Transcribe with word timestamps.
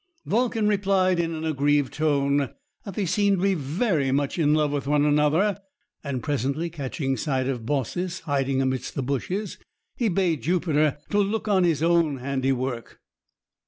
Vulcan 0.25 0.67
replied 0.67 1.19
in 1.19 1.31
an 1.35 1.45
aggrieved 1.45 1.93
tone 1.93 2.55
that 2.85 2.95
they 2.95 3.05
seemed 3.05 3.37
to 3.37 3.43
be 3.43 3.53
very 3.53 4.11
much 4.11 4.39
in 4.39 4.55
love 4.55 4.71
with 4.71 4.87
one 4.87 5.05
another; 5.05 5.59
and 6.03 6.23
presently 6.23 6.71
catching 6.71 7.15
sight 7.15 7.47
of 7.47 7.67
Baucis 7.67 8.21
hiding 8.21 8.63
amidst 8.63 8.95
the 8.95 9.03
bushes, 9.03 9.59
he 9.95 10.09
bade 10.09 10.41
Jupiter 10.41 10.97
to 11.11 11.19
look 11.19 11.47
on 11.47 11.63
his 11.65 11.83
own 11.83 12.17
handiwork. 12.17 12.99